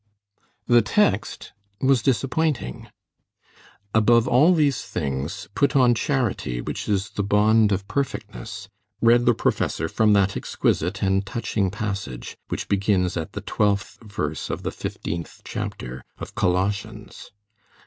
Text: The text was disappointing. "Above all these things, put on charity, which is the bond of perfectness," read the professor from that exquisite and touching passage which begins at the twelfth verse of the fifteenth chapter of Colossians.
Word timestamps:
The 0.65 0.81
text 0.81 1.53
was 1.79 2.01
disappointing. 2.01 2.87
"Above 3.93 4.27
all 4.27 4.55
these 4.55 4.81
things, 4.83 5.47
put 5.53 5.75
on 5.75 5.93
charity, 5.93 6.59
which 6.59 6.89
is 6.89 7.11
the 7.11 7.21
bond 7.21 7.71
of 7.71 7.87
perfectness," 7.87 8.67
read 8.99 9.27
the 9.27 9.35
professor 9.35 9.87
from 9.87 10.13
that 10.13 10.35
exquisite 10.35 11.03
and 11.03 11.23
touching 11.23 11.69
passage 11.69 12.35
which 12.47 12.67
begins 12.67 13.15
at 13.15 13.33
the 13.33 13.41
twelfth 13.41 13.99
verse 14.03 14.49
of 14.49 14.63
the 14.63 14.71
fifteenth 14.71 15.41
chapter 15.43 16.03
of 16.17 16.33
Colossians. 16.33 17.29